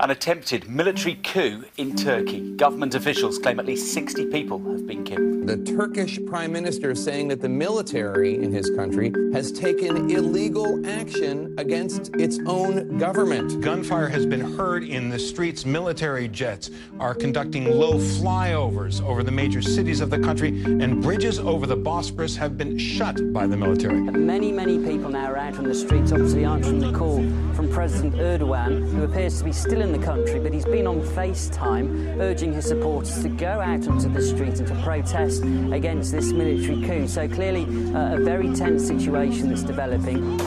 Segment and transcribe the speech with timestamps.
[0.00, 2.52] An attempted military coup in Turkey.
[2.52, 5.48] Government officials claim at least 60 people have been killed.
[5.48, 10.86] The Turkish prime minister is saying that the military in his country has taken illegal
[10.86, 13.60] action against its own government.
[13.60, 15.64] Gunfire has been heard in the streets.
[15.64, 16.70] Military jets
[17.00, 21.76] are conducting low flyovers over the major cities of the country, and bridges over the
[21.76, 24.00] Bosporus have been shut by the military.
[24.00, 27.16] Many, many people now are out on the streets, obviously answering the call
[27.54, 31.00] from President Erdogan, who appears to be still in the country, but he's been on
[31.00, 35.42] FaceTime urging his supporters to go out onto the street and to protest
[35.72, 37.08] against this military coup.
[37.08, 37.64] So clearly,
[37.94, 40.38] uh, a very tense situation that's developing.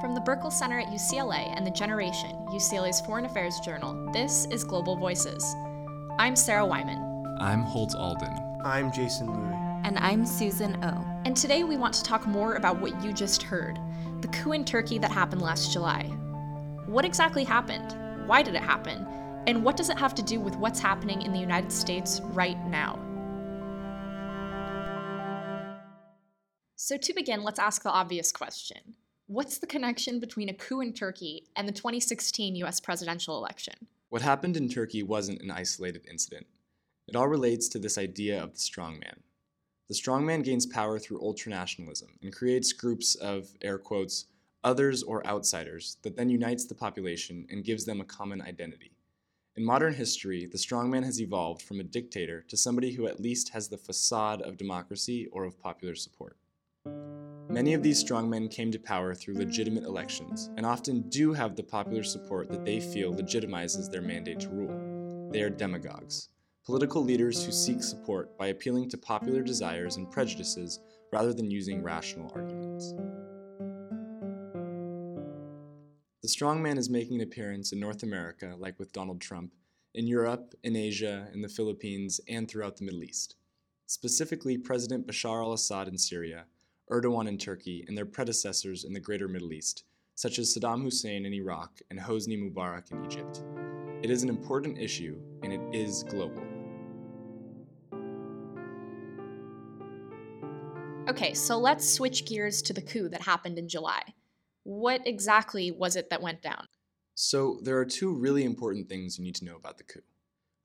[0.00, 4.64] From the Burkle Center at UCLA and The Generation, UCLA's Foreign Affairs Journal, this is
[4.64, 5.44] Global Voices.
[6.18, 6.98] I'm Sarah Wyman.
[7.38, 8.36] I'm Holt Alden.
[8.64, 9.69] I'm Jason Louis.
[9.82, 11.22] And I'm Susan O.
[11.24, 13.78] And today we want to talk more about what you just heard
[14.20, 16.04] the coup in Turkey that happened last July.
[16.86, 17.96] What exactly happened?
[18.28, 19.06] Why did it happen?
[19.46, 22.58] And what does it have to do with what's happening in the United States right
[22.66, 22.98] now?
[26.76, 28.96] So, to begin, let's ask the obvious question
[29.28, 33.86] What's the connection between a coup in Turkey and the 2016 US presidential election?
[34.10, 36.46] What happened in Turkey wasn't an isolated incident.
[37.08, 39.20] It all relates to this idea of the strongman.
[39.90, 44.26] The strongman gains power through ultranationalism and creates groups of, air quotes,
[44.62, 48.92] others or outsiders that then unites the population and gives them a common identity.
[49.56, 53.48] In modern history, the strongman has evolved from a dictator to somebody who at least
[53.48, 56.36] has the facade of democracy or of popular support.
[57.48, 61.64] Many of these strongmen came to power through legitimate elections and often do have the
[61.64, 65.30] popular support that they feel legitimizes their mandate to rule.
[65.32, 66.28] They are demagogues
[66.70, 70.78] political leaders who seek support by appealing to popular desires and prejudices
[71.12, 72.94] rather than using rational arguments.
[76.22, 79.52] The strongman is making an appearance in North America, like with Donald Trump,
[79.96, 83.34] in Europe, in Asia, in the Philippines, and throughout the Middle East.
[83.86, 86.44] Specifically, President Bashar al Assad in Syria,
[86.88, 89.82] Erdogan in Turkey, and their predecessors in the greater Middle East,
[90.14, 93.42] such as Saddam Hussein in Iraq and Hosni Mubarak in Egypt.
[94.04, 96.49] It is an important issue, and it is global.
[101.10, 104.00] Okay, so let's switch gears to the coup that happened in July.
[104.62, 106.66] What exactly was it that went down?
[107.16, 110.04] So, there are two really important things you need to know about the coup.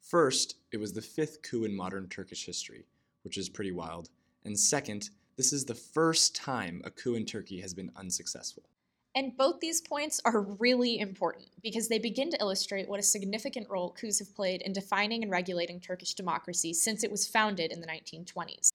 [0.03, 2.85] First, it was the fifth coup in modern Turkish history,
[3.23, 4.09] which is pretty wild.
[4.43, 8.69] And second, this is the first time a coup in Turkey has been unsuccessful.
[9.15, 13.67] And both these points are really important because they begin to illustrate what a significant
[13.67, 17.81] role coups have played in defining and regulating Turkish democracy since it was founded in
[17.81, 18.69] the 1920s.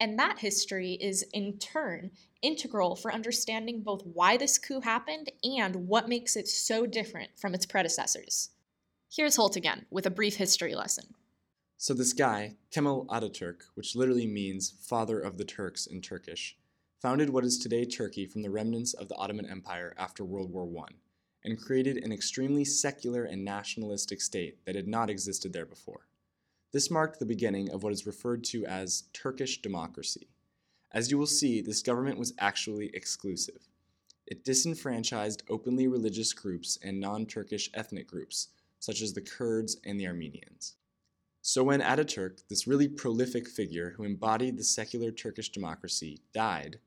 [0.00, 5.88] And that history is, in turn, integral for understanding both why this coup happened and
[5.88, 8.50] what makes it so different from its predecessors.
[9.10, 11.14] Here's Holt again with a brief history lesson.
[11.78, 16.56] So, this guy, Kemal Ataturk, which literally means father of the Turks in Turkish,
[17.00, 20.68] founded what is today Turkey from the remnants of the Ottoman Empire after World War
[20.84, 20.94] I,
[21.44, 26.08] and created an extremely secular and nationalistic state that had not existed there before.
[26.70, 30.28] This marked the beginning of what is referred to as Turkish democracy.
[30.92, 33.68] As you will see, this government was actually exclusive.
[34.26, 38.48] It disenfranchised openly religious groups and non Turkish ethnic groups,
[38.80, 40.74] such as the Kurds and the Armenians.
[41.40, 46.80] So when Ataturk, this really prolific figure who embodied the secular Turkish democracy, died,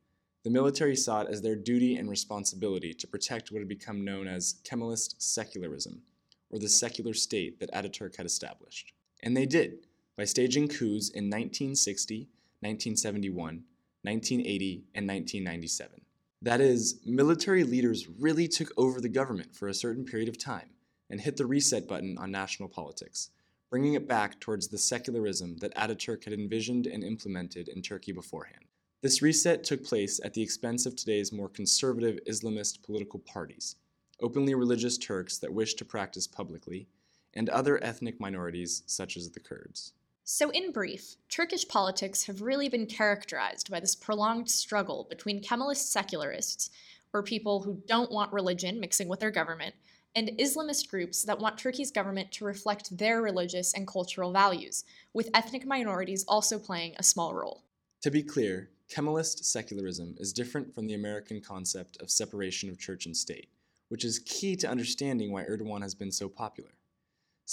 [0.43, 4.27] the military saw it as their duty and responsibility to protect what had become known
[4.27, 6.03] as Kemalist secularism,
[6.51, 8.93] or the secular state that Ataturk had established.
[9.23, 9.87] And they did,
[10.17, 12.29] by staging coups in 1960,
[12.61, 13.63] 1971,
[14.03, 16.01] 1980, and 1997.
[16.41, 20.69] That is, military leaders really took over the government for a certain period of time
[21.09, 23.29] and hit the reset button on national politics,
[23.69, 28.65] bringing it back towards the secularism that Ataturk had envisioned and implemented in Turkey beforehand.
[29.01, 33.75] This reset took place at the expense of today's more conservative Islamist political parties,
[34.19, 36.87] openly religious Turks that wish to practice publicly,
[37.33, 39.93] and other ethnic minorities such as the Kurds.
[40.23, 45.91] So, in brief, Turkish politics have really been characterized by this prolonged struggle between Kemalist
[45.91, 46.69] secularists,
[47.11, 49.75] or people who don't want religion mixing with their government,
[50.15, 54.83] and Islamist groups that want Turkey's government to reflect their religious and cultural values,
[55.13, 57.63] with ethnic minorities also playing a small role.
[58.03, 63.05] To be clear, Kemalist secularism is different from the American concept of separation of church
[63.05, 63.49] and state,
[63.89, 66.71] which is key to understanding why Erdogan has been so popular.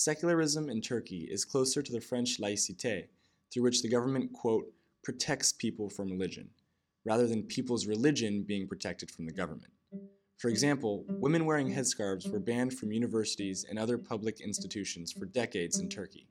[0.01, 3.09] Secularism in Turkey is closer to the French laïcité,
[3.51, 4.73] through which the government, quote,
[5.03, 6.49] protects people from religion,
[7.05, 9.73] rather than people's religion being protected from the government.
[10.37, 15.81] For example, women wearing headscarves were banned from universities and other public institutions for decades
[15.81, 16.29] in Turkey.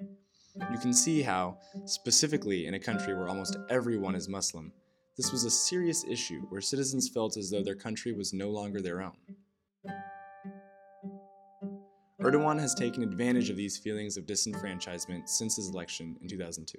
[0.71, 4.71] You can see how, specifically in a country where almost everyone is Muslim,
[5.17, 8.79] this was a serious issue where citizens felt as though their country was no longer
[8.79, 9.17] their own.
[12.27, 16.77] Erdogan has taken advantage of these feelings of disenfranchisement since his election in 2002.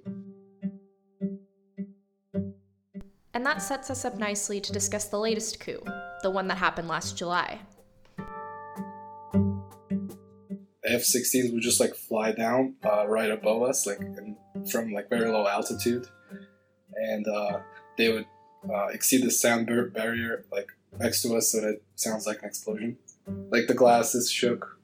[3.32, 5.82] And that sets us up nicely to discuss the latest coup,
[6.22, 7.60] the one that happened last July.
[10.84, 14.36] F-16s would just like fly down uh, right above us, like in,
[14.70, 16.06] from like very low altitude,
[16.94, 17.60] and uh,
[17.96, 18.26] they would
[18.70, 20.68] uh, exceed the sound bar- barrier like
[20.98, 22.98] next to us, so that it sounds like an explosion.
[23.50, 24.77] Like the glasses shook,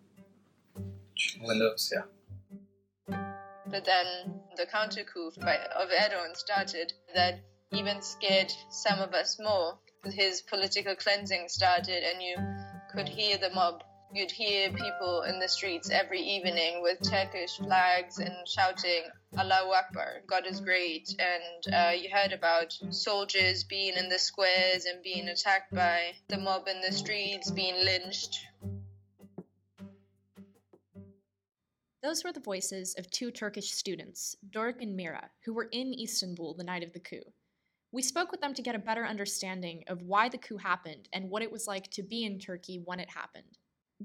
[1.41, 3.17] windows, yeah.
[3.67, 7.41] But then the counter coup by, of Erdogan started that
[7.73, 9.79] even scared some of us more.
[10.05, 12.37] His political cleansing started, and you
[12.93, 13.83] could hear the mob
[14.15, 19.03] You'd hear people in the streets every evening with Turkish flags and shouting
[19.37, 21.13] Allahu Akbar, God is great.
[21.19, 26.39] And uh, you heard about soldiers being in the squares and being attacked by the
[26.39, 28.39] mob in the streets, being lynched.
[32.05, 36.53] Those were the voices of two Turkish students, Doruk and Mira, who were in Istanbul
[36.53, 37.33] the night of the coup.
[37.93, 41.31] We spoke with them to get a better understanding of why the coup happened and
[41.31, 43.57] what it was like to be in Turkey when it happened.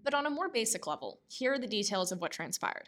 [0.01, 2.87] But on a more basic level, here are the details of what transpired.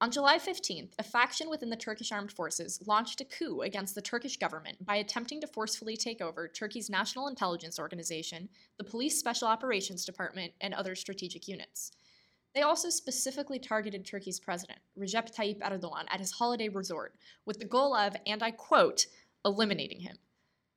[0.00, 4.02] On July 15th, a faction within the Turkish armed forces launched a coup against the
[4.02, 8.48] Turkish government by attempting to forcefully take over Turkey's National Intelligence Organization,
[8.78, 11.90] the Police Special Operations Department, and other strategic units.
[12.54, 17.14] They also specifically targeted Turkey's president, Recep Tayyip Erdogan, at his holiday resort,
[17.46, 19.06] with the goal of, and I quote,
[19.44, 20.16] eliminating him.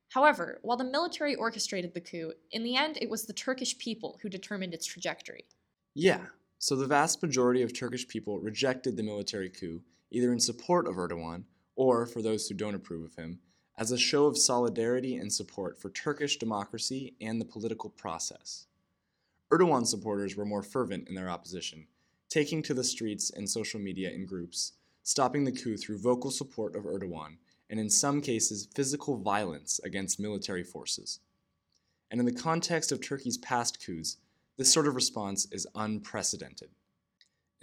[0.08, 4.18] However, while the military orchestrated the coup, in the end it was the Turkish people
[4.22, 5.44] who determined its trajectory.
[5.94, 6.26] Yeah,
[6.58, 10.94] so the vast majority of Turkish people rejected the military coup, either in support of
[10.94, 11.44] Erdogan
[11.74, 13.40] or, for those who don't approve of him,
[13.76, 18.66] as a show of solidarity and support for Turkish democracy and the political process.
[19.52, 21.86] Erdogan supporters were more fervent in their opposition,
[22.28, 24.72] taking to the streets and social media in groups,
[25.02, 27.36] stopping the coup through vocal support of Erdogan
[27.70, 31.20] and in some cases physical violence against military forces.
[32.10, 34.18] And in the context of Turkey's past coups,
[34.56, 36.70] this sort of response is unprecedented.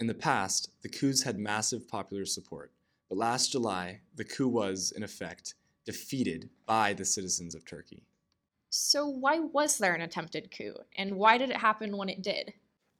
[0.00, 2.72] In the past, the coups had massive popular support,
[3.08, 5.54] but last July, the coup was, in effect,
[5.84, 8.04] defeated by the citizens of Turkey.
[8.76, 12.54] So, why was there an attempted coup, and why did it happen when it did?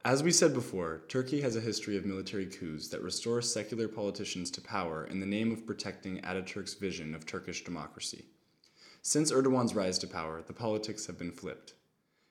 [0.05, 4.49] As we said before, Turkey has a history of military coups that restore secular politicians
[4.51, 8.23] to power in the name of protecting Ataturk's vision of Turkish democracy.
[9.01, 11.73] Since Erdogan's rise to power, the politics have been flipped.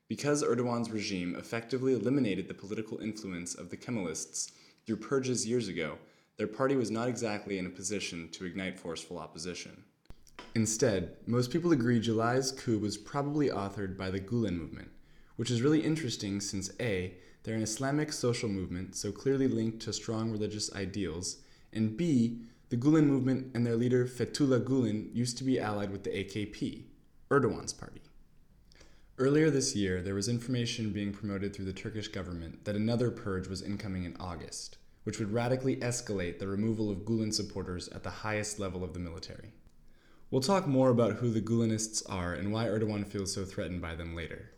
[0.09, 4.53] Because Erdogan's regime effectively eliminated the political influence of the Kemalists
[4.87, 5.99] through purges years ago,
[6.39, 9.85] their party was not exactly in a position to ignite forceful opposition.
[10.55, 14.89] Instead, most people agree July's coup was probably authored by the Gulen movement,
[15.35, 19.93] which is really interesting since A, they're an Islamic social movement, so clearly linked to
[19.93, 21.39] strong religious ideals.
[21.73, 22.39] And B,
[22.71, 26.85] the Gulen movement and their leader Fethullah Gulen used to be allied with the AKP,
[27.31, 28.01] Erdogan's party.
[29.19, 33.49] Earlier this year, there was information being promoted through the Turkish government that another purge
[33.49, 38.11] was incoming in August, which would radically escalate the removal of Gulen supporters at the
[38.11, 39.53] highest level of the military.
[40.31, 43.95] We'll talk more about who the Gulenists are and why Erdogan feels so threatened by
[43.95, 44.51] them later.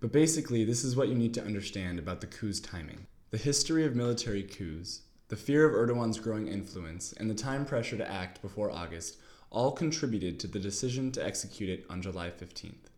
[0.00, 3.06] But basically, this is what you need to understand about the coup's timing.
[3.30, 7.96] The history of military coups, the fear of Erdogan's growing influence, and the time pressure
[7.96, 9.16] to act before August
[9.50, 12.90] all contributed to the decision to execute it on July 15th.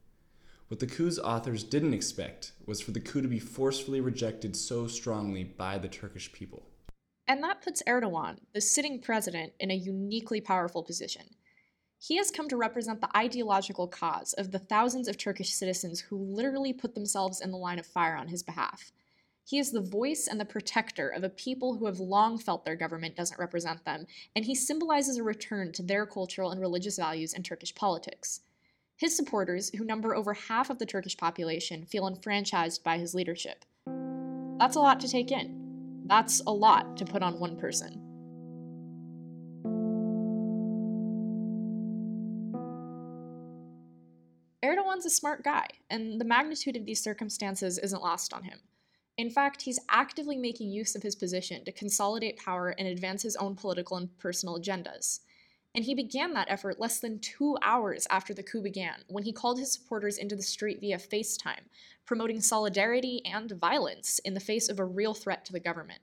[0.68, 4.88] What the coup's authors didn't expect was for the coup to be forcefully rejected so
[4.88, 6.66] strongly by the Turkish people.
[7.28, 11.23] And that puts Erdogan, the sitting president, in a uniquely powerful position.
[11.99, 16.17] He has come to represent the ideological cause of the thousands of Turkish citizens who
[16.19, 18.93] literally put themselves in the line of fire on his behalf.
[19.45, 22.76] He is the voice and the protector of a people who have long felt their
[22.76, 27.33] government doesn't represent them, and he symbolizes a return to their cultural and religious values
[27.33, 28.41] in Turkish politics.
[28.97, 33.65] His supporters, who number over half of the Turkish population, feel enfranchised by his leadership.
[34.59, 36.03] That's a lot to take in.
[36.07, 38.06] That's a lot to put on one person.
[44.97, 48.61] Erdogan's a smart guy, and the magnitude of these circumstances isn't lost on him.
[49.19, 53.37] In fact, he's actively making use of his position to consolidate power and advance his
[53.37, 55.21] own political and personal agendas.
[55.75, 59.33] And he began that effort less than two hours after the coup began, when he
[59.33, 61.69] called his supporters into the street via FaceTime,
[62.07, 66.00] promoting solidarity and violence in the face of a real threat to the government.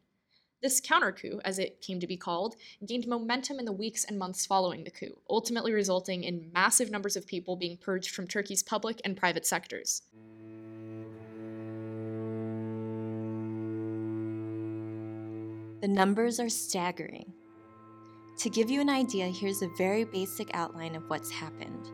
[0.64, 2.56] This counter coup, as it came to be called,
[2.86, 7.18] gained momentum in the weeks and months following the coup, ultimately resulting in massive numbers
[7.18, 10.04] of people being purged from Turkey's public and private sectors.
[15.82, 17.34] The numbers are staggering.
[18.38, 21.90] To give you an idea, here's a very basic outline of what's happened.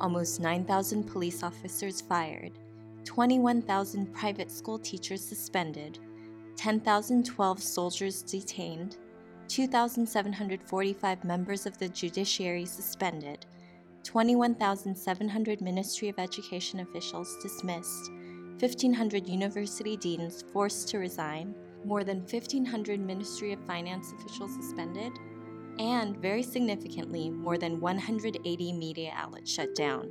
[0.00, 2.58] Almost 9,000 police officers fired,
[3.04, 5.98] 21,000 private school teachers suspended,
[6.56, 8.96] 10,012 soldiers detained,
[9.48, 13.44] 2,745 members of the judiciary suspended,
[14.04, 18.10] 21,700 Ministry of Education officials dismissed,
[18.60, 21.54] 1,500 university deans forced to resign,
[21.84, 25.12] more than 1,500 Ministry of Finance officials suspended,
[25.78, 30.08] and very significantly, more than 180 media outlets shut down.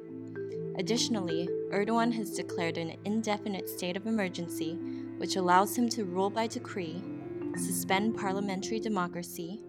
[0.77, 4.77] Additionally, Erdogan has declared an indefinite state of emergency,
[5.17, 7.03] which allows him to rule by decree,
[7.55, 9.61] suspend parliamentary democracy,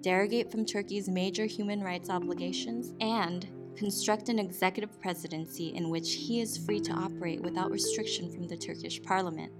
[0.00, 6.40] derogate from Turkey's major human rights obligations, and construct an executive presidency in which he
[6.40, 9.52] is free to operate without restriction from the Turkish parliament.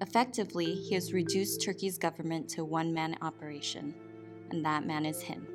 [0.00, 3.94] Effectively, he has reduced Turkey's government to one man operation,
[4.50, 5.53] and that man is him.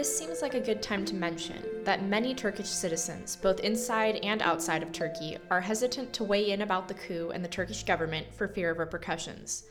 [0.00, 4.40] This seems like a good time to mention that many Turkish citizens, both inside and
[4.40, 8.26] outside of Turkey, are hesitant to weigh in about the coup and the Turkish government
[8.32, 9.64] for fear of repercussions.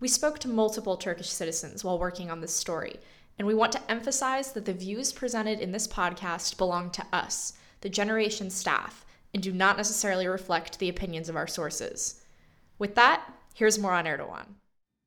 [0.00, 3.00] We spoke to multiple Turkish citizens while working on this story,
[3.38, 7.54] and we want to emphasize that the views presented in this podcast belong to us,
[7.80, 12.20] the Generation staff, and do not necessarily reflect the opinions of our sources.
[12.78, 14.56] With that, here's more on Erdogan.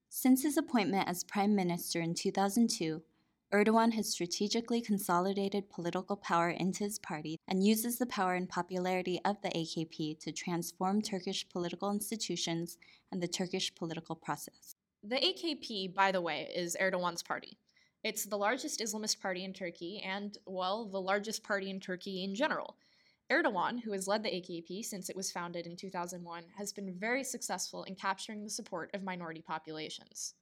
[0.09, 3.03] Since his appointment as prime minister in 2002,
[3.53, 9.21] Erdogan has strategically consolidated political power into his party and uses the power and popularity
[9.23, 12.77] of the AKP to transform Turkish political institutions
[13.09, 14.75] and the Turkish political process.
[15.01, 17.57] The AKP, by the way, is Erdogan's party.
[18.03, 22.35] It's the largest Islamist party in Turkey and, well, the largest party in Turkey in
[22.35, 22.75] general.
[23.31, 27.23] Erdogan, who has led the AKP since it was founded in 2001, has been very
[27.23, 30.33] successful in capturing the support of minority populations.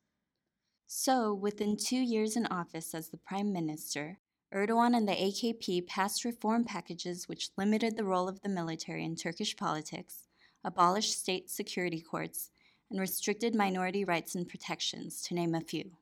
[0.88, 4.20] So, within two years in office as the prime minister,
[4.54, 9.15] Erdogan and the AKP passed reform packages which limited the role of the military in
[9.15, 10.27] Turkish politics,
[10.63, 12.51] abolished state security courts,
[12.92, 15.98] and restricted minority rights and protections, to name a few.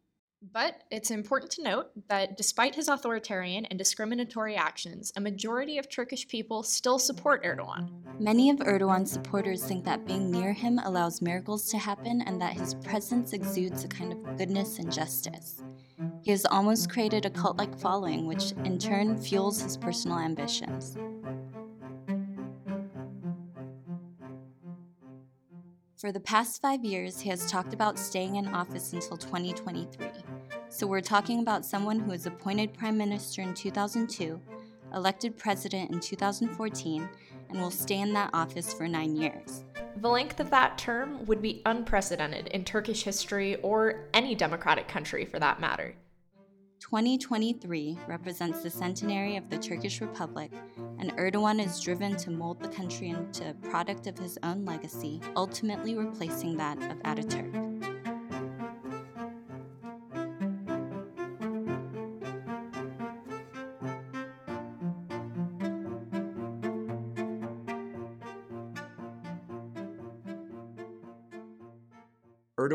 [0.51, 5.89] But it's important to note that despite his authoritarian and discriminatory actions, a majority of
[5.89, 7.89] Turkish people still support Erdogan.
[8.19, 12.53] Many of Erdogan's supporters think that being near him allows miracles to happen and that
[12.53, 15.63] his presence exudes a kind of goodness and justice.
[16.23, 20.97] He has almost created a cult like following, which in turn fuels his personal ambitions.
[25.97, 30.32] For the past five years, he has talked about staying in office until 2023.
[30.73, 34.41] So we're talking about someone who was appointed prime minister in 2002,
[34.95, 37.07] elected president in 2014,
[37.49, 39.65] and will stay in that office for nine years.
[39.97, 45.25] The length of that term would be unprecedented in Turkish history or any democratic country
[45.25, 45.93] for that matter.
[46.79, 50.51] 2023 represents the centenary of the Turkish Republic,
[50.97, 55.21] and Erdogan is driven to mold the country into a product of his own legacy,
[55.35, 57.62] ultimately replacing that of Ataturk.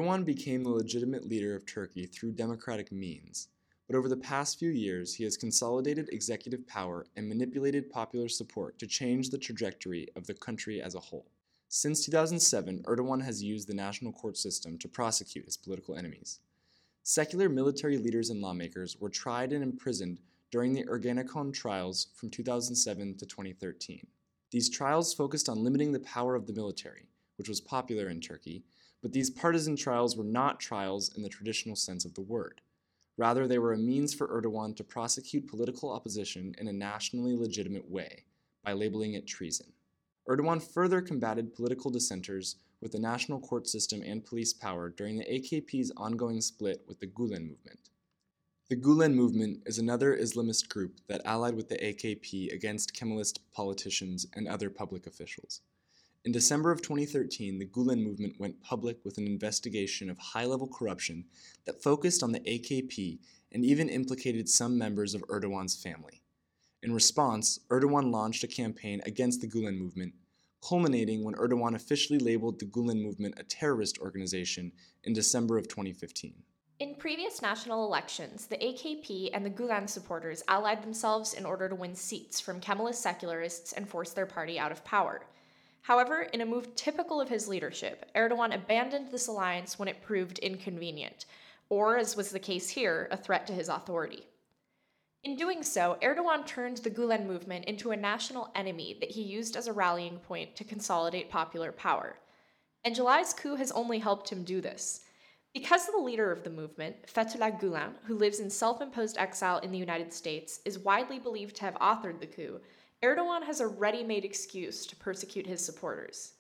[0.09, 3.49] Erdogan became the legitimate leader of Turkey through democratic means,
[3.87, 8.79] but over the past few years he has consolidated executive power and manipulated popular support
[8.79, 11.27] to change the trajectory of the country as a whole.
[11.69, 16.41] Since 2007, Erdogan has used the national court system to prosecute his political enemies.
[17.03, 23.19] Secular military leaders and lawmakers were tried and imprisoned during the Ergenekon trials from 2007
[23.19, 24.07] to 2013.
[24.53, 28.65] These trials focused on limiting the power of the military, which was popular in Turkey,
[29.02, 32.61] but these partisan trials were not trials in the traditional sense of the word.
[33.17, 37.90] Rather, they were a means for Erdogan to prosecute political opposition in a nationally legitimate
[37.90, 38.25] way
[38.64, 39.73] by labeling it treason.
[40.28, 45.25] Erdogan further combated political dissenters with the national court system and police power during the
[45.25, 47.90] AKP's ongoing split with the Gulen movement.
[48.69, 54.26] The Gulen movement is another Islamist group that allied with the AKP against Kemalist politicians
[54.35, 55.62] and other public officials.
[56.25, 60.66] In December of 2013, the Gulen movement went public with an investigation of high level
[60.66, 61.25] corruption
[61.64, 63.18] that focused on the AKP
[63.52, 66.20] and even implicated some members of Erdogan's family.
[66.82, 70.12] In response, Erdogan launched a campaign against the Gulen movement,
[70.60, 74.72] culminating when Erdogan officially labeled the Gulen movement a terrorist organization
[75.04, 76.34] in December of 2015.
[76.80, 81.75] In previous national elections, the AKP and the Gulen supporters allied themselves in order to
[81.75, 85.22] win seats from Kemalist secularists and force their party out of power.
[85.82, 90.38] However, in a move typical of his leadership, Erdogan abandoned this alliance when it proved
[90.38, 91.25] inconvenient,
[91.68, 94.26] or, as was the case here, a threat to his authority.
[95.25, 99.56] In doing so, Erdogan turned the Gulen movement into a national enemy that he used
[99.56, 102.18] as a rallying point to consolidate popular power.
[102.85, 105.02] And July's coup has only helped him do this.
[105.52, 109.73] Because the leader of the movement, Fethullah Gulen, who lives in self imposed exile in
[109.73, 112.61] the United States, is widely believed to have authored the coup,
[113.02, 116.33] Erdogan has a ready made excuse to persecute his supporters.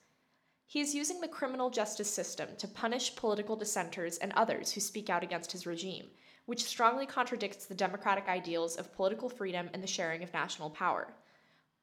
[0.66, 5.08] He is using the criminal justice system to punish political dissenters and others who speak
[5.08, 6.06] out against his regime,
[6.46, 11.14] which strongly contradicts the democratic ideals of political freedom and the sharing of national power.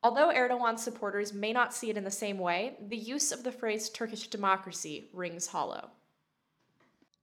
[0.04, 3.54] Although Erdogan's supporters may not see it in the same way, the use of the
[3.54, 5.90] phrase Turkish democracy rings hollow.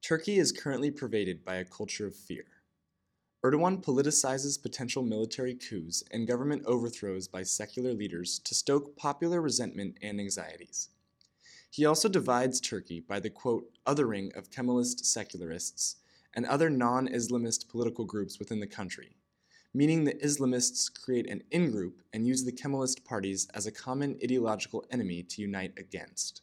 [0.01, 2.45] Turkey is currently pervaded by a culture of fear.
[3.45, 9.99] Erdogan politicizes potential military coups and government overthrows by secular leaders to stoke popular resentment
[10.01, 10.91] and anxieties.
[11.69, 15.97] He also divides Turkey by the quote, othering of Kemalist secularists
[16.35, 19.17] and other non Islamist political groups within the country,
[19.75, 24.21] meaning the Islamists create an in group and use the Kemalist parties as a common
[24.23, 26.43] ideological enemy to unite against.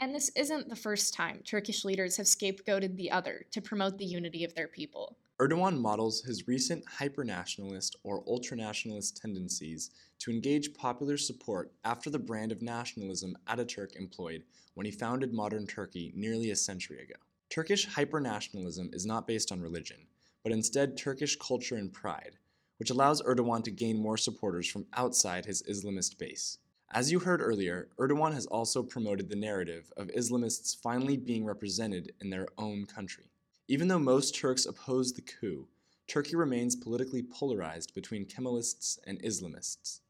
[0.00, 4.04] And this isn't the first time Turkish leaders have scapegoated the other to promote the
[4.04, 5.16] unity of their people.
[5.40, 9.90] Erdogan models his recent hypernationalist or ultranationalist tendencies
[10.20, 15.66] to engage popular support after the brand of nationalism Ataturk employed when he founded modern
[15.66, 17.16] Turkey nearly a century ago.
[17.50, 20.06] Turkish hypernationalism is not based on religion,
[20.44, 22.36] but instead Turkish culture and pride,
[22.78, 26.58] which allows Erdogan to gain more supporters from outside his Islamist base.
[26.90, 32.12] As you heard earlier, Erdogan has also promoted the narrative of Islamists finally being represented
[32.22, 33.30] in their own country.
[33.68, 35.68] Even though most Turks oppose the coup,
[36.06, 40.00] Turkey remains politically polarized between Kemalists and Islamists.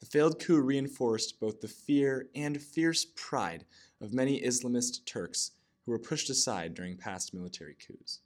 [0.00, 3.66] The failed coup reinforced both the fear and fierce pride
[4.00, 5.50] of many Islamist Turks
[5.84, 8.20] who were pushed aside during past military coups.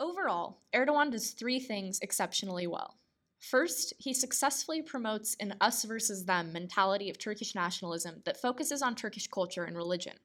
[0.00, 2.96] Overall, Erdogan does three things exceptionally well.
[3.38, 8.94] First, he successfully promotes an us versus them mentality of Turkish nationalism that focuses on
[8.94, 10.16] Turkish culture and religion.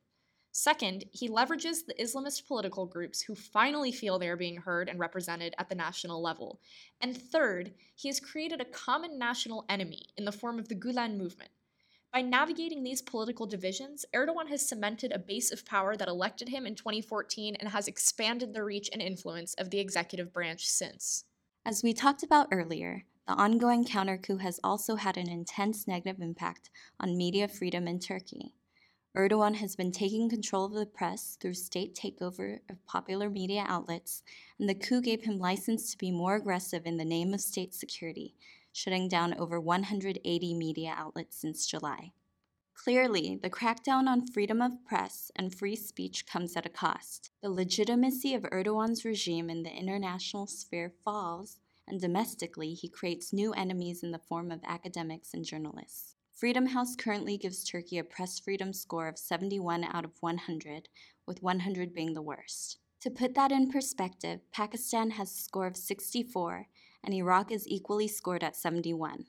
[0.51, 4.99] Second, he leverages the Islamist political groups who finally feel they are being heard and
[4.99, 6.59] represented at the national level.
[7.01, 11.17] And third, he has created a common national enemy in the form of the Gulen
[11.17, 11.49] movement.
[12.11, 16.67] By navigating these political divisions, Erdogan has cemented a base of power that elected him
[16.67, 21.25] in 2014 and has expanded the reach and influence of the executive branch since.
[21.65, 26.21] As we talked about earlier, the ongoing counter coup has also had an intense negative
[26.21, 28.53] impact on media freedom in Turkey.
[29.15, 34.23] Erdogan has been taking control of the press through state takeover of popular media outlets,
[34.59, 37.73] and the coup gave him license to be more aggressive in the name of state
[37.73, 38.35] security,
[38.73, 42.11] shutting down over 180 media outlets since July.
[42.73, 47.31] Clearly, the crackdown on freedom of press and free speech comes at a cost.
[47.43, 53.51] The legitimacy of Erdogan's regime in the international sphere falls, and domestically, he creates new
[53.51, 56.15] enemies in the form of academics and journalists.
[56.31, 60.87] Freedom House currently gives Turkey a press freedom score of 71 out of 100,
[61.27, 62.77] with 100 being the worst.
[63.01, 66.67] To put that in perspective, Pakistan has a score of 64,
[67.03, 69.25] and Iraq is equally scored at 71.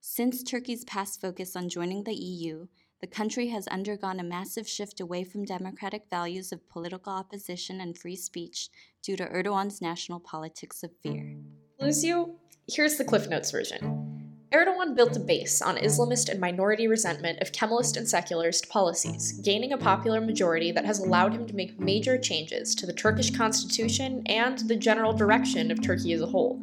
[0.00, 2.66] Since Turkey's past focus on joining the EU,
[3.06, 7.96] the country has undergone a massive shift away from democratic values of political opposition and
[7.96, 8.68] free speech
[9.00, 11.36] due to Erdogan's national politics of fear.
[11.80, 12.34] Lucio,
[12.66, 14.40] here's the Cliff Notes version.
[14.52, 19.72] Erdogan built a base on Islamist and minority resentment of Kemalist and secularist policies, gaining
[19.72, 24.24] a popular majority that has allowed him to make major changes to the Turkish constitution
[24.26, 26.60] and the general direction of Turkey as a whole.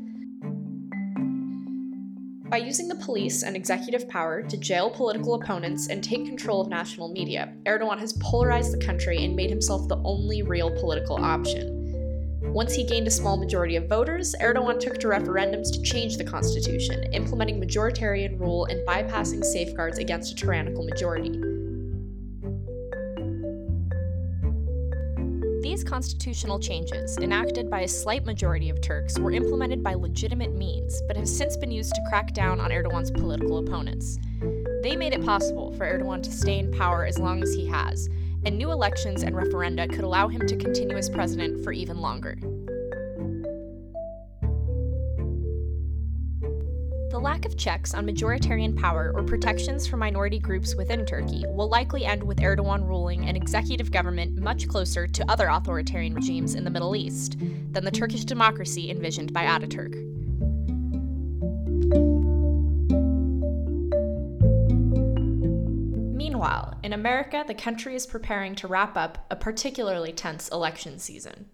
[2.54, 6.68] By using the police and executive power to jail political opponents and take control of
[6.68, 12.44] national media, Erdogan has polarized the country and made himself the only real political option.
[12.54, 16.24] Once he gained a small majority of voters, Erdogan took to referendums to change the
[16.24, 21.53] constitution, implementing majoritarian rule and bypassing safeguards against a tyrannical majority.
[25.74, 31.02] These constitutional changes, enacted by a slight majority of Turks, were implemented by legitimate means,
[31.08, 34.20] but have since been used to crack down on Erdogan's political opponents.
[34.84, 38.08] They made it possible for Erdogan to stay in power as long as he has,
[38.46, 42.38] and new elections and referenda could allow him to continue as president for even longer.
[47.24, 52.04] Lack of checks on majoritarian power or protections for minority groups within Turkey will likely
[52.04, 56.70] end with Erdogan ruling an executive government much closer to other authoritarian regimes in the
[56.70, 57.38] Middle East
[57.72, 59.94] than the Turkish democracy envisioned by Ataturk.
[66.14, 71.46] Meanwhile, in America, the country is preparing to wrap up a particularly tense election season.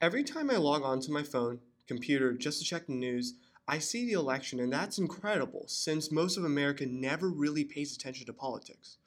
[0.00, 3.34] Every time I log on to my phone, computer, just to check the news,
[3.68, 8.26] I see the election, and that's incredible since most of America never really pays attention
[8.26, 8.98] to politics.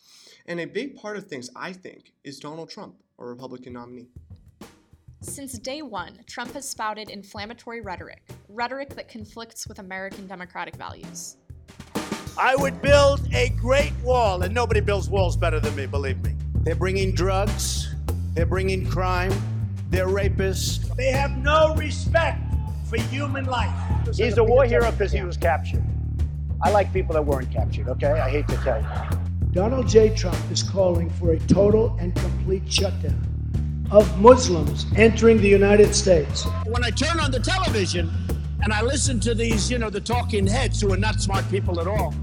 [0.47, 4.07] And a big part of things, I think, is Donald Trump, a Republican nominee.
[5.19, 11.35] Since day one, Trump has spouted inflammatory rhetoric, rhetoric that conflicts with American democratic values.
[12.37, 16.33] I would build a great wall, and nobody builds walls better than me, believe me.
[16.61, 17.93] They're bringing drugs,
[18.33, 19.33] they're bringing crime,
[19.89, 20.95] they're rapists.
[20.95, 22.39] They have no respect
[22.89, 23.94] for human life.
[24.13, 25.83] He's a war hero because he was captured.
[26.61, 28.11] I like people that weren't captured, okay?
[28.11, 29.17] I hate to tell you.
[29.51, 30.15] Donald J.
[30.15, 33.21] Trump is calling for a total and complete shutdown
[33.91, 36.45] of Muslims entering the United States.
[36.65, 38.11] When I turn on the television
[38.61, 41.79] and I listen to these, you know, the talking heads who are not smart people
[41.79, 42.13] at all,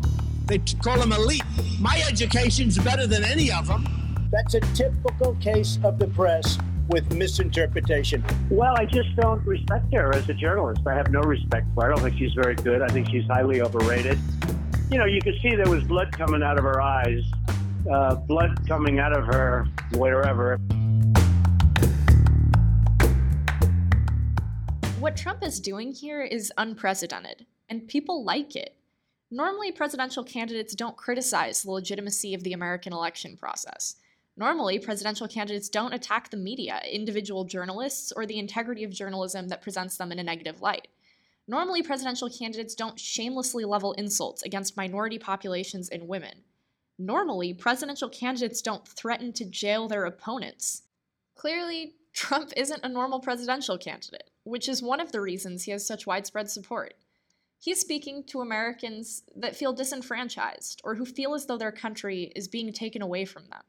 [0.47, 1.45] they call them elite.
[1.81, 3.87] My education's better than any of them.
[4.31, 8.25] That's a typical case of the press with misinterpretation.
[8.51, 10.81] Well, I just don't respect her as a journalist.
[10.87, 11.93] I have no respect for her.
[11.93, 12.83] I don't think she's very good.
[12.83, 14.19] I think she's highly overrated.
[14.91, 17.23] You know, you could see there was blood coming out of her eyes,
[17.91, 20.59] uh, blood coming out of her wherever.
[25.01, 28.77] What Trump is doing here is unprecedented, and people like it.
[29.31, 33.97] Normally, presidential candidates don't criticize the legitimacy of the American election process.
[34.37, 39.63] Normally, presidential candidates don't attack the media, individual journalists, or the integrity of journalism that
[39.63, 40.89] presents them in a negative light.
[41.47, 46.45] Normally, presidential candidates don't shamelessly level insults against minority populations and women.
[46.99, 50.83] Normally, presidential candidates don't threaten to jail their opponents.
[51.35, 55.87] Clearly, Trump isn't a normal presidential candidate, which is one of the reasons he has
[55.87, 56.95] such widespread support.
[57.59, 62.49] He's speaking to Americans that feel disenfranchised or who feel as though their country is
[62.49, 63.63] being taken away from them.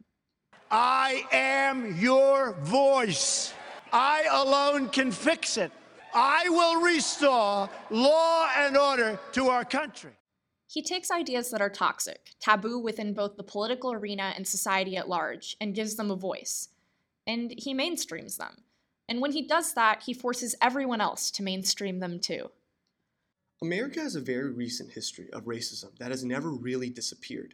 [0.76, 3.54] I am your voice.
[3.92, 5.72] I alone can fix it.
[6.16, 10.14] I will restore law and order to our country.
[10.66, 15.08] He takes ideas that are toxic, taboo within both the political arena and society at
[15.08, 16.70] large, and gives them a voice.
[17.28, 18.64] And he mainstreams them.
[19.08, 22.50] And when he does that, he forces everyone else to mainstream them too.
[23.62, 27.54] America has a very recent history of racism that has never really disappeared.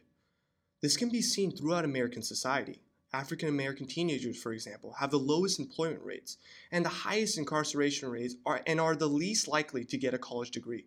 [0.80, 2.78] This can be seen throughout American society.
[3.12, 6.36] African American teenagers, for example, have the lowest employment rates
[6.70, 10.50] and the highest incarceration rates are, and are the least likely to get a college
[10.52, 10.86] degree.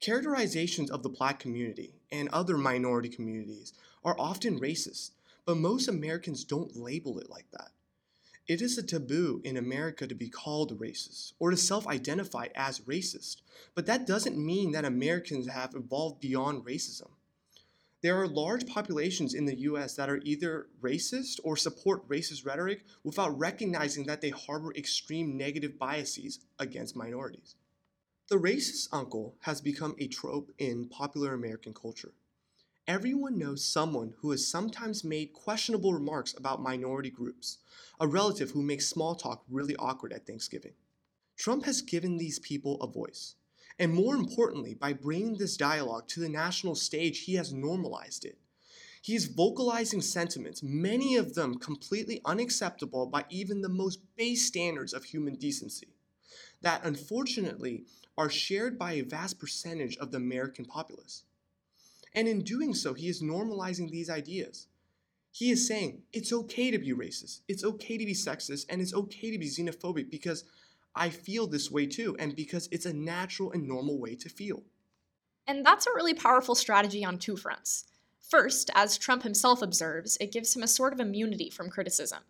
[0.00, 3.72] Characterizations of the black community and other minority communities
[4.04, 5.12] are often racist,
[5.46, 7.70] but most Americans don't label it like that.
[8.48, 12.80] It is a taboo in America to be called racist or to self identify as
[12.80, 13.42] racist,
[13.76, 17.10] but that doesn't mean that Americans have evolved beyond racism.
[18.02, 22.84] There are large populations in the US that are either racist or support racist rhetoric
[23.04, 27.54] without recognizing that they harbor extreme negative biases against minorities.
[28.26, 32.12] The racist uncle has become a trope in popular American culture.
[32.88, 37.58] Everyone knows someone who has sometimes made questionable remarks about minority groups,
[38.00, 40.72] a relative who makes small talk really awkward at Thanksgiving.
[41.36, 43.36] Trump has given these people a voice.
[43.78, 48.38] And more importantly, by bringing this dialogue to the national stage, he has normalized it.
[49.00, 54.92] He is vocalizing sentiments, many of them completely unacceptable by even the most base standards
[54.92, 55.88] of human decency,
[56.60, 57.84] that unfortunately
[58.16, 61.24] are shared by a vast percentage of the American populace.
[62.14, 64.68] And in doing so, he is normalizing these ideas.
[65.32, 68.94] He is saying it's okay to be racist, it's okay to be sexist, and it's
[68.94, 70.44] okay to be xenophobic because
[70.94, 74.62] I feel this way too, and because it's a natural and normal way to feel.
[75.46, 77.86] And that's a really powerful strategy on two fronts.
[78.20, 82.20] First, as Trump himself observes, it gives him a sort of immunity from criticism.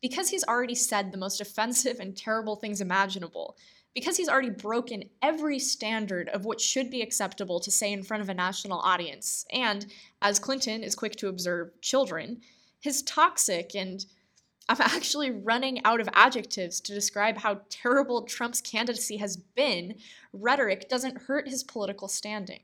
[0.00, 3.56] Because he's already said the most offensive and terrible things imaginable,
[3.94, 8.22] because he's already broken every standard of what should be acceptable to say in front
[8.22, 9.86] of a national audience, and,
[10.22, 12.40] as Clinton is quick to observe, children,
[12.80, 14.04] his toxic and
[14.68, 19.96] I'm actually running out of adjectives to describe how terrible Trump's candidacy has been.
[20.32, 22.60] Rhetoric doesn't hurt his political standing.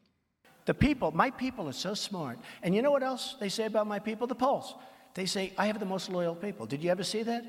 [0.65, 2.39] The people, my people are so smart.
[2.63, 4.27] And you know what else they say about my people?
[4.27, 4.75] The polls.
[5.15, 6.65] They say, I have the most loyal people.
[6.65, 7.45] Did you ever see that?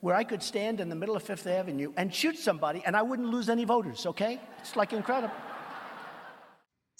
[0.00, 3.02] Where I could stand in the middle of Fifth Avenue and shoot somebody and I
[3.02, 4.40] wouldn't lose any voters, okay?
[4.60, 5.34] It's like incredible.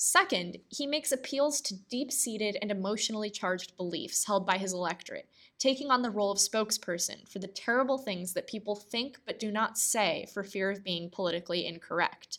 [0.02, 5.28] Second, he makes appeals to deep seated and emotionally charged beliefs held by his electorate,
[5.58, 9.52] taking on the role of spokesperson for the terrible things that people think but do
[9.52, 12.38] not say for fear of being politically incorrect.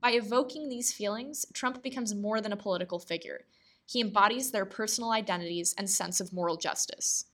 [0.00, 3.44] By evoking these feelings, Trump becomes more than a political figure.
[3.86, 7.26] He embodies their personal identities and sense of moral justice.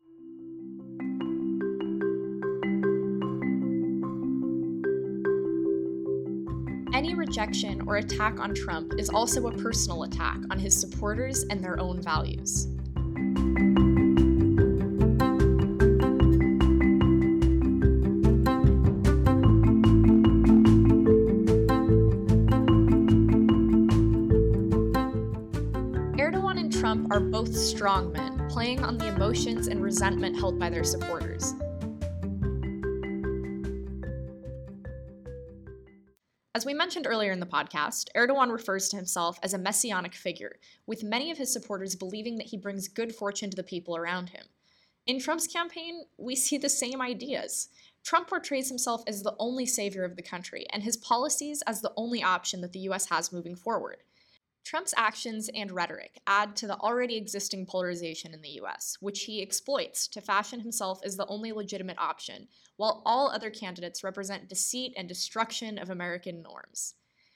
[7.05, 11.62] Any rejection or attack on Trump is also a personal attack on his supporters and
[11.62, 12.69] their own values.
[26.17, 30.85] Erdogan and Trump are both strongmen, playing on the emotions and resentment held by their
[30.85, 31.53] supporters.
[36.94, 41.33] Mentioned earlier in the podcast, Erdogan refers to himself as a messianic figure, with many
[41.33, 44.44] of his supporters believing that he brings good fortune to the people around him.
[45.04, 47.68] In Trump's campaign, we see the same ideas.
[48.04, 51.92] Trump portrays himself as the only savior of the country, and his policies as the
[51.96, 54.04] only option that the US has moving forward.
[54.64, 59.42] Trump's actions and rhetoric add to the already existing polarization in the US, which he
[59.42, 64.94] exploits to fashion himself as the only legitimate option, while all other candidates represent deceit
[64.96, 66.94] and destruction of American norms.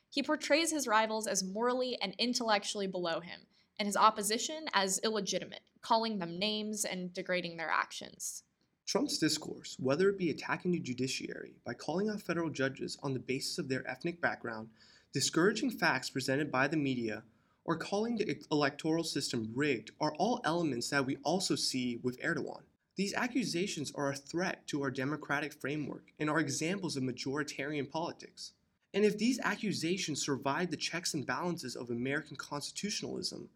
[0.09, 3.41] He portrays his rivals as morally and intellectually below him,
[3.79, 8.43] and his opposition as illegitimate, calling them names and degrading their actions.
[8.87, 13.21] Trump's discourse, whether it be attacking the judiciary by calling out federal judges on the
[13.21, 14.71] basis of their ethnic background,
[15.13, 17.23] discouraging facts presented by the media,
[17.65, 22.63] or calling the electoral system rigged are all elements that we also see with Erdogan.
[22.97, 28.53] These accusations are a threat to our democratic framework and are examples of majoritarian politics.
[28.93, 33.49] And if these accusations survive the checks and balances of American constitutionalism,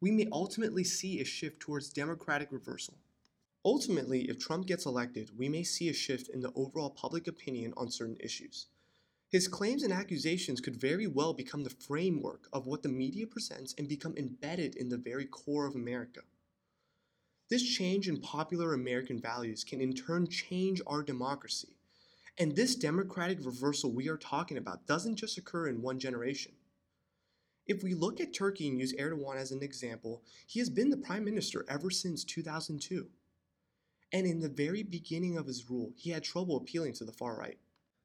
[0.00, 2.94] we may ultimately see a shift towards democratic reversal.
[3.64, 7.72] Ultimately, if Trump gets elected, we may see a shift in the overall public opinion
[7.76, 8.66] on certain issues.
[9.34, 13.74] His claims and accusations could very well become the framework of what the media presents
[13.76, 16.20] and become embedded in the very core of America.
[17.50, 21.74] This change in popular American values can in turn change our democracy.
[22.38, 26.52] And this democratic reversal we are talking about doesn't just occur in one generation.
[27.66, 30.96] If we look at Turkey and use Erdogan as an example, he has been the
[30.96, 33.08] prime minister ever since 2002.
[34.12, 37.36] And in the very beginning of his rule, he had trouble appealing to the far
[37.36, 37.58] right.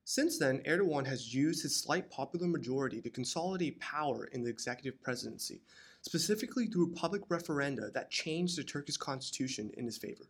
[0.10, 5.00] Since then, Erdogan has used his slight popular majority to consolidate power in the executive
[5.04, 5.62] presidency,
[6.02, 10.24] specifically through public referenda that changed the Turkish constitution in his favor.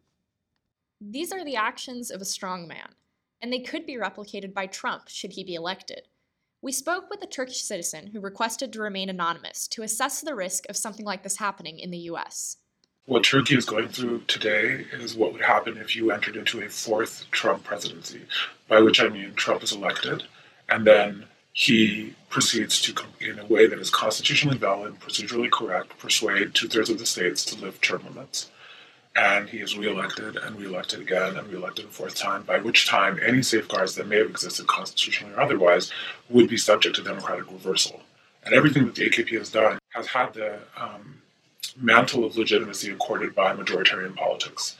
[0.99, 2.89] These are the actions of a strong man,
[3.39, 6.09] and they could be replicated by Trump should he be elected.
[6.61, 10.65] We spoke with a Turkish citizen who requested to remain anonymous to assess the risk
[10.67, 12.57] of something like this happening in the US.
[13.09, 16.69] What Turkey is going through today is what would happen if you entered into a
[16.69, 18.21] fourth Trump presidency,
[18.67, 20.25] by which I mean Trump is elected,
[20.69, 26.53] and then he proceeds to, in a way that is constitutionally valid, procedurally correct, persuade
[26.53, 28.51] two thirds of the states to lift term limits.
[29.15, 33.19] And he is reelected and reelected again and reelected a fourth time, by which time
[33.25, 35.91] any safeguards that may have existed constitutionally or otherwise
[36.29, 38.01] would be subject to democratic reversal.
[38.45, 41.19] And everything that the AKP has done has had the um,
[41.77, 44.75] mantle of legitimacy accorded by majoritarian politics.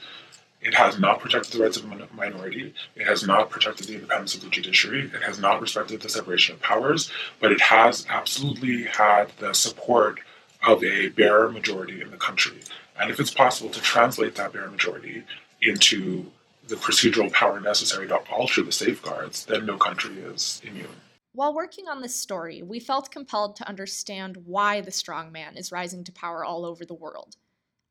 [0.62, 2.74] It has not protected the rights of a minority.
[2.94, 5.10] It has not protected the independence of the judiciary.
[5.14, 10.20] It has not respected the separation of powers, but it has absolutely had the support
[10.62, 12.58] of a bare majority in the country.
[13.00, 15.22] And if it's possible to translate that bare majority
[15.62, 16.26] into
[16.68, 20.88] the procedural power necessary to alter the safeguards, then no country is immune.
[21.32, 25.70] While working on this story, we felt compelled to understand why the strong man is
[25.70, 27.36] rising to power all over the world.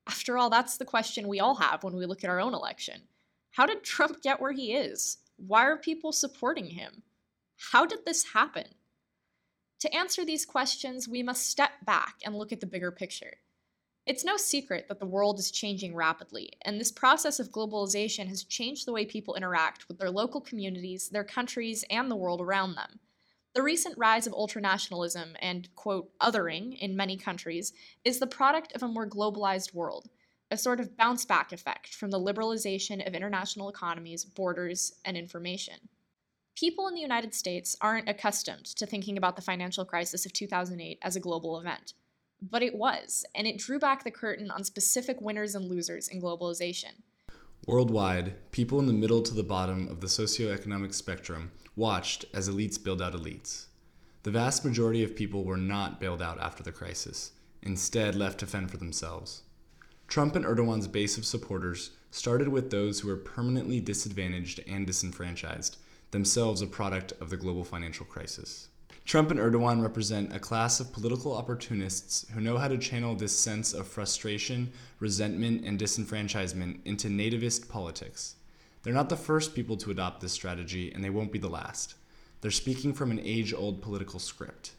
[0.05, 3.03] After all, that's the question we all have when we look at our own election.
[3.51, 5.19] How did Trump get where he is?
[5.37, 7.03] Why are people supporting him?
[7.71, 8.65] How did this happen?
[9.79, 13.35] To answer these questions, we must step back and look at the bigger picture.
[14.05, 18.43] It's no secret that the world is changing rapidly, and this process of globalization has
[18.43, 22.75] changed the way people interact with their local communities, their countries, and the world around
[22.75, 22.99] them.
[23.55, 27.73] The recent rise of ultranationalism and, quote, othering in many countries
[28.05, 30.09] is the product of a more globalized world,
[30.51, 35.89] a sort of bounce back effect from the liberalization of international economies, borders, and information.
[36.55, 40.99] People in the United States aren't accustomed to thinking about the financial crisis of 2008
[41.01, 41.93] as a global event.
[42.41, 46.21] but it was, and it drew back the curtain on specific winners and losers in
[46.21, 47.01] globalization.
[47.65, 52.83] Worldwide, people in the middle to the bottom of the socioeconomic spectrum watched as elites
[52.83, 53.67] bailed out elites.
[54.23, 58.47] The vast majority of people were not bailed out after the crisis, instead, left to
[58.47, 59.43] fend for themselves.
[60.07, 65.77] Trump and Erdogan's base of supporters started with those who were permanently disadvantaged and disenfranchised,
[66.11, 68.69] themselves a product of the global financial crisis.
[69.05, 73.37] Trump and Erdogan represent a class of political opportunists who know how to channel this
[73.37, 78.35] sense of frustration, resentment, and disenfranchisement into nativist politics.
[78.83, 81.95] They're not the first people to adopt this strategy, and they won't be the last.
[82.41, 84.71] They're speaking from an age old political script.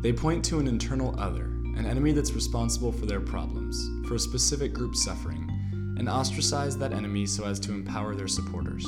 [0.00, 4.18] They point to an internal other, an enemy that's responsible for their problems, for a
[4.18, 5.48] specific group suffering,
[5.98, 8.84] and ostracize that enemy so as to empower their supporters.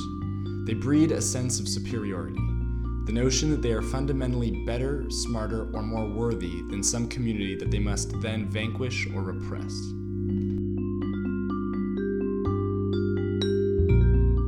[0.65, 2.39] They breed a sense of superiority,
[3.05, 7.69] the notion that they are fundamentally better, smarter, or more worthy than some community that
[7.69, 9.71] they must then vanquish or repress.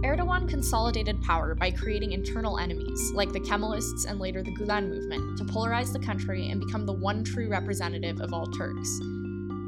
[0.04, 5.38] Erdogan consolidated power by creating internal enemies, like the Kemalists and later the Gulen movement,
[5.38, 9.00] to polarize the country and become the one true representative of all Turks.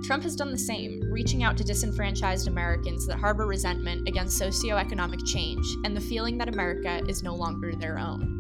[0.04, 5.24] Trump has done the same, reaching out to disenfranchised Americans that harbor resentment against socioeconomic
[5.28, 8.39] change and the feeling that America is no longer their own.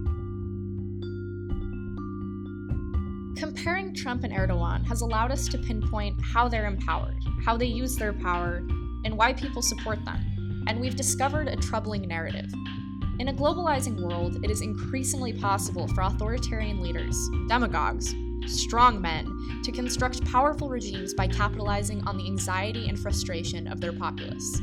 [3.39, 7.95] Comparing Trump and Erdogan has allowed us to pinpoint how they're empowered, how they use
[7.95, 8.58] their power,
[9.06, 10.65] and why people support them.
[10.67, 12.52] And we've discovered a troubling narrative.
[13.17, 18.13] In a globalizing world, it is increasingly possible for authoritarian leaders, demagogues,
[18.45, 23.93] strong men, to construct powerful regimes by capitalizing on the anxiety and frustration of their
[23.93, 24.60] populace.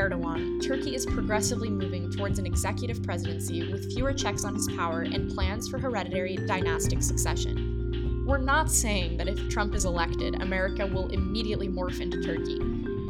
[0.00, 5.02] Erdogan, Turkey is progressively moving towards an executive presidency with fewer checks on his power
[5.02, 8.24] and plans for hereditary dynastic succession.
[8.26, 12.58] We're not saying that if Trump is elected, America will immediately morph into Turkey.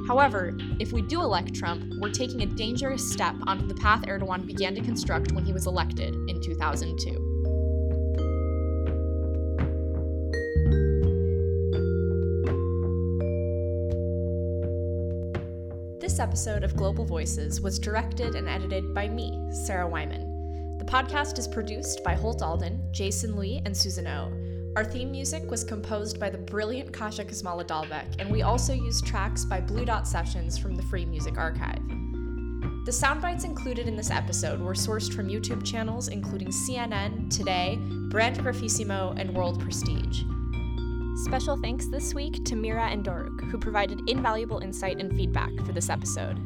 [0.09, 4.45] However, if we do elect Trump, we're taking a dangerous step onto the path Erdogan
[4.45, 7.30] began to construct when he was elected in 2002.
[16.21, 20.77] This episode of Global Voices was directed and edited by me, Sarah Wyman.
[20.77, 24.31] The podcast is produced by Holt Alden, Jason Lee, and Susan O.
[24.77, 29.07] Our theme music was composed by the brilliant Kasia Kismala Dalbeck, and we also used
[29.07, 31.81] tracks by Blue Dot Sessions from the Free Music Archive.
[32.85, 37.79] The sound bites included in this episode were sourced from YouTube channels including CNN, Today,
[38.11, 40.21] Brand Grafissimo, and World Prestige.
[41.25, 45.73] Special thanks this week to Mira and Doruk, who provided invaluable insight and feedback for
[45.73, 46.37] this episode.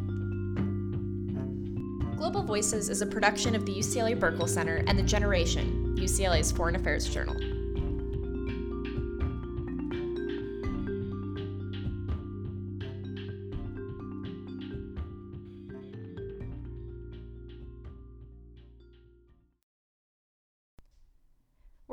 [2.17, 6.75] Global Voices is a production of the UCLA Burkle Center and The Generation, UCLA's foreign
[6.75, 7.37] affairs journal.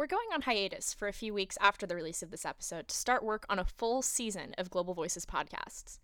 [0.01, 2.95] We're going on hiatus for a few weeks after the release of this episode to
[2.95, 5.99] start work on a full season of Global Voices podcasts.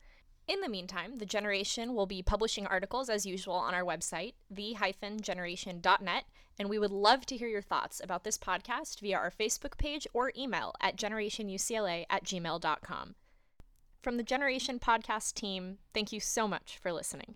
[0.47, 6.25] In the meantime, The Generation will be publishing articles as usual on our website, the-generation.net,
[6.59, 10.05] and we would love to hear your thoughts about this podcast via our Facebook page
[10.13, 13.15] or email at generationucla at gmail.com.
[14.03, 17.33] From the Generation podcast team, thank you so much for listening.